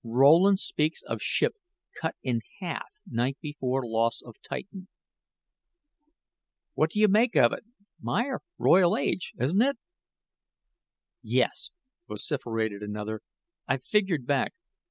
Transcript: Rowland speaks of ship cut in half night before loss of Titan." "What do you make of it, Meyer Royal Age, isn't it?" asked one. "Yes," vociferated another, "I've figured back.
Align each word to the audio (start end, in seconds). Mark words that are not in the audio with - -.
Rowland 0.03 0.57
speaks 0.59 1.03
of 1.03 1.21
ship 1.21 1.53
cut 2.01 2.15
in 2.23 2.41
half 2.59 2.87
night 3.07 3.37
before 3.39 3.87
loss 3.87 4.19
of 4.23 4.41
Titan." 4.41 4.87
"What 6.73 6.89
do 6.89 6.99
you 6.99 7.07
make 7.07 7.35
of 7.35 7.53
it, 7.53 7.63
Meyer 8.01 8.41
Royal 8.57 8.97
Age, 8.97 9.33
isn't 9.39 9.61
it?" 9.61 9.75
asked 9.77 9.79
one. 9.79 9.83
"Yes," 11.35 11.69
vociferated 12.07 12.81
another, 12.81 13.21
"I've 13.67 13.83
figured 13.83 14.25
back. 14.25 14.53